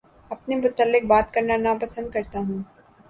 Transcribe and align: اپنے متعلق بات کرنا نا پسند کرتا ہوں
اپنے 0.31 0.55
متعلق 0.55 1.03
بات 1.07 1.31
کرنا 1.33 1.57
نا 1.57 1.73
پسند 1.81 2.09
کرتا 2.13 2.39
ہوں 2.39 2.59